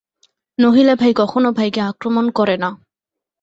[0.59, 2.69] নহিলে ভাই কখনো ভাইকে আক্রমণ করে না।